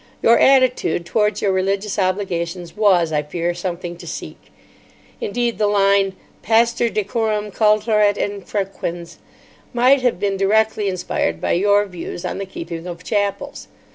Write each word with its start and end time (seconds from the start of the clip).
Your 0.23 0.39
attitude 0.39 1.05
towards 1.05 1.43
your 1.43 1.51
religious 1.51 1.99
obligations 1.99 2.75
was, 2.75 3.11
I 3.13 3.21
fear, 3.21 3.53
something 3.53 3.95
to 3.97 4.07
seek. 4.07 4.51
Indeed, 5.21 5.59
the 5.59 5.67
line, 5.67 6.15
"Pastor 6.41 6.89
deorum 6.89 7.51
cultor 7.53 7.99
et 8.01 8.17
infrequens," 8.17 9.17
might 9.73 10.01
have 10.01 10.19
been 10.19 10.37
directly 10.37 10.89
inspired 10.89 11.39
by 11.39 11.51
your 11.51 11.85
views 11.85 12.25
on 12.25 12.39
the 12.39 12.47
keeping 12.47 12.87
of 12.87 13.03
Chapels. 13.03 13.67